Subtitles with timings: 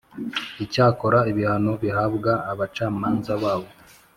[0.63, 3.69] Icyakora ibihano bihabwa abacamanza babo